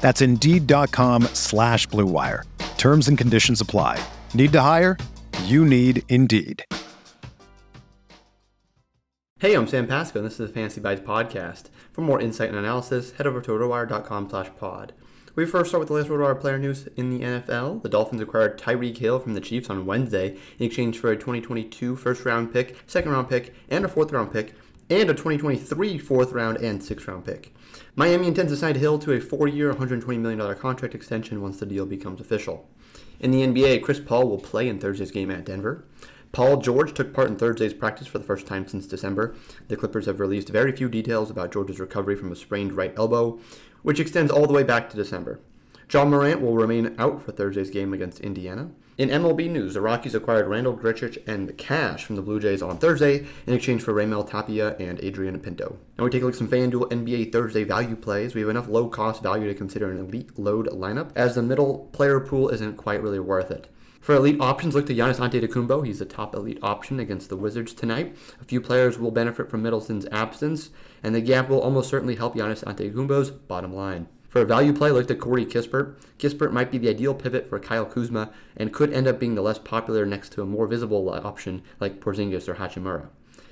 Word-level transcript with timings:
That's 0.00 0.22
Indeed.com 0.22 1.24
slash 1.34 1.86
BlueWire. 1.88 2.44
Terms 2.78 3.08
and 3.08 3.18
conditions 3.18 3.60
apply. 3.60 4.02
Need 4.34 4.52
to 4.52 4.60
hire? 4.62 4.96
You 5.44 5.64
need 5.64 6.02
Indeed. 6.08 6.64
Hey, 9.38 9.54
I'm 9.54 9.66
Sam 9.66 9.86
Pasco, 9.86 10.18
and 10.18 10.26
this 10.26 10.38
is 10.38 10.48
the 10.48 10.52
Fantasy 10.52 10.82
Bites 10.82 11.00
podcast. 11.00 11.70
For 11.92 12.02
more 12.02 12.20
insight 12.20 12.50
and 12.50 12.58
analysis, 12.58 13.12
head 13.12 13.26
over 13.26 13.40
to 13.40 13.52
rotowire.com 13.52 14.28
slash 14.28 14.50
pod. 14.58 14.92
We 15.34 15.46
first 15.46 15.70
start 15.70 15.78
with 15.78 15.88
the 15.88 15.94
latest 15.94 16.10
RotoWire 16.10 16.40
player 16.40 16.58
news 16.58 16.88
in 16.96 17.08
the 17.10 17.24
NFL. 17.24 17.82
The 17.82 17.88
Dolphins 17.88 18.20
acquired 18.20 18.58
Tyreek 18.58 18.98
Hill 18.98 19.18
from 19.18 19.34
the 19.34 19.40
Chiefs 19.40 19.70
on 19.70 19.86
Wednesday 19.86 20.36
in 20.58 20.66
exchange 20.66 20.98
for 20.98 21.10
a 21.10 21.16
2022 21.16 21.96
first 21.96 22.24
round 22.24 22.52
pick, 22.52 22.76
second 22.86 23.12
round 23.12 23.28
pick, 23.28 23.54
and 23.70 23.84
a 23.84 23.88
fourth 23.88 24.12
round 24.12 24.32
pick, 24.32 24.54
and 24.90 25.08
a 25.08 25.14
2023 25.14 25.98
fourth 25.98 26.32
round 26.32 26.58
and 26.58 26.82
sixth 26.82 27.06
round 27.06 27.24
pick. 27.24 27.54
Miami 27.94 28.26
intends 28.26 28.52
to 28.52 28.56
sign 28.56 28.74
Hill 28.74 28.98
to 28.98 29.12
a 29.12 29.20
four 29.20 29.46
year, 29.46 29.72
$120 29.72 30.18
million 30.18 30.56
contract 30.56 30.94
extension 30.94 31.40
once 31.40 31.60
the 31.60 31.66
deal 31.66 31.86
becomes 31.86 32.20
official. 32.20 32.68
In 33.20 33.30
the 33.30 33.46
NBA, 33.46 33.82
Chris 33.82 34.00
Paul 34.00 34.28
will 34.28 34.38
play 34.38 34.68
in 34.68 34.80
Thursday's 34.80 35.12
game 35.12 35.30
at 35.30 35.44
Denver. 35.44 35.84
Paul 36.32 36.58
George 36.58 36.94
took 36.94 37.12
part 37.12 37.28
in 37.28 37.36
Thursday's 37.36 37.74
practice 37.74 38.06
for 38.06 38.18
the 38.18 38.24
first 38.24 38.46
time 38.46 38.66
since 38.66 38.86
December. 38.86 39.34
The 39.68 39.76
Clippers 39.76 40.06
have 40.06 40.20
released 40.20 40.48
very 40.48 40.72
few 40.72 40.88
details 40.88 41.30
about 41.30 41.52
George's 41.52 41.80
recovery 41.80 42.16
from 42.16 42.32
a 42.32 42.36
sprained 42.36 42.72
right 42.72 42.94
elbow, 42.96 43.38
which 43.82 44.00
extends 44.00 44.30
all 44.30 44.46
the 44.46 44.52
way 44.52 44.62
back 44.62 44.90
to 44.90 44.96
December. 44.96 45.40
Ja 45.92 46.04
Morant 46.04 46.40
will 46.40 46.54
remain 46.54 46.94
out 46.98 47.20
for 47.20 47.32
Thursday's 47.32 47.68
game 47.68 47.92
against 47.92 48.20
Indiana. 48.20 48.70
In 48.96 49.08
MLB 49.08 49.50
news, 49.50 49.74
the 49.74 49.80
Rockies 49.80 50.14
acquired 50.14 50.46
Randall 50.46 50.76
Grichuk 50.76 51.26
and 51.26 51.58
cash 51.58 52.04
from 52.04 52.14
the 52.14 52.22
Blue 52.22 52.38
Jays 52.38 52.62
on 52.62 52.78
Thursday 52.78 53.26
in 53.48 53.54
exchange 53.54 53.82
for 53.82 53.92
Raimel 53.92 54.28
Tapia 54.28 54.76
and 54.76 55.00
Adrian 55.02 55.40
Pinto. 55.40 55.76
Now 55.98 56.04
we 56.04 56.10
take 56.10 56.22
a 56.22 56.26
look 56.26 56.34
at 56.34 56.38
some 56.38 56.46
FanDuel 56.46 56.92
NBA 56.92 57.32
Thursday 57.32 57.64
value 57.64 57.96
plays. 57.96 58.36
We 58.36 58.40
have 58.40 58.50
enough 58.50 58.68
low-cost 58.68 59.20
value 59.20 59.48
to 59.48 59.54
consider 59.54 59.90
an 59.90 59.98
elite 59.98 60.38
load 60.38 60.68
lineup, 60.68 61.10
as 61.16 61.34
the 61.34 61.42
middle 61.42 61.88
player 61.92 62.20
pool 62.20 62.50
isn't 62.50 62.76
quite 62.76 63.02
really 63.02 63.18
worth 63.18 63.50
it. 63.50 63.66
For 64.00 64.14
elite 64.14 64.40
options, 64.40 64.76
look 64.76 64.86
to 64.86 64.94
Giannis 64.94 65.18
Antetokounmpo. 65.18 65.84
He's 65.84 65.98
the 65.98 66.04
top 66.04 66.36
elite 66.36 66.60
option 66.62 67.00
against 67.00 67.30
the 67.30 67.36
Wizards 67.36 67.74
tonight. 67.74 68.16
A 68.40 68.44
few 68.44 68.60
players 68.60 68.96
will 68.96 69.10
benefit 69.10 69.50
from 69.50 69.62
Middleton's 69.62 70.06
absence, 70.12 70.70
and 71.02 71.16
the 71.16 71.20
gap 71.20 71.48
will 71.48 71.60
almost 71.60 71.90
certainly 71.90 72.14
help 72.14 72.36
Giannis 72.36 72.62
Antetokounmpo's 72.62 73.32
bottom 73.32 73.74
line. 73.74 74.06
For 74.30 74.40
a 74.40 74.46
value 74.46 74.72
play, 74.72 74.92
look 74.92 75.08
to 75.08 75.16
Corey 75.16 75.44
Kispert. 75.44 75.96
Kispert 76.16 76.52
might 76.52 76.70
be 76.70 76.78
the 76.78 76.88
ideal 76.88 77.14
pivot 77.14 77.48
for 77.48 77.58
Kyle 77.58 77.84
Kuzma 77.84 78.30
and 78.56 78.72
could 78.72 78.92
end 78.92 79.08
up 79.08 79.18
being 79.18 79.34
the 79.34 79.42
less 79.42 79.58
popular 79.58 80.06
next 80.06 80.30
to 80.32 80.42
a 80.42 80.46
more 80.46 80.68
visible 80.68 81.12
uh, 81.12 81.20
option 81.24 81.62
like 81.80 81.98
Porzingis 81.98 82.48
or 82.48 82.54
Hachimura. 82.54 83.08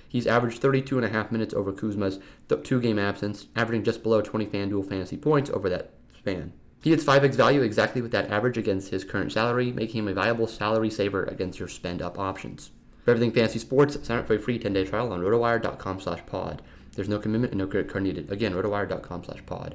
He's 0.08 0.28
averaged 0.28 0.62
32 0.62 0.96
and 0.96 1.04
a 1.04 1.08
half 1.08 1.32
minutes 1.32 1.52
over 1.52 1.72
Kuzma's 1.72 2.20
two-game 2.62 2.98
absence, 2.98 3.48
averaging 3.56 3.82
just 3.82 4.04
below 4.04 4.22
20 4.22 4.46
FanDuel 4.46 4.88
fantasy 4.88 5.16
points 5.16 5.50
over 5.50 5.68
that 5.68 5.90
span. 6.16 6.52
He 6.80 6.90
gets 6.90 7.02
5x 7.02 7.34
value 7.34 7.62
exactly 7.62 8.00
with 8.00 8.12
that 8.12 8.30
average 8.30 8.56
against 8.56 8.90
his 8.90 9.04
current 9.04 9.32
salary, 9.32 9.72
making 9.72 9.98
him 9.98 10.08
a 10.08 10.14
viable 10.14 10.46
salary 10.46 10.90
saver 10.90 11.24
against 11.24 11.58
your 11.58 11.66
spend 11.66 12.00
up 12.00 12.20
options. 12.20 12.70
For 13.04 13.10
everything 13.10 13.32
fantasy 13.32 13.58
sports, 13.58 13.98
sign 14.06 14.20
up 14.20 14.28
for 14.28 14.36
a 14.36 14.38
free 14.38 14.60
10-day 14.60 14.84
trial 14.84 15.12
on 15.12 15.20
rotowire.com 15.20 16.00
slash 16.00 16.24
pod. 16.26 16.62
There's 16.94 17.08
no 17.08 17.18
commitment 17.18 17.52
and 17.52 17.58
no 17.58 17.66
credit 17.66 17.90
card 17.90 18.04
needed. 18.04 18.30
Again, 18.30 18.54
rotowire.com 18.54 19.24
slash 19.24 19.44
pod. 19.44 19.74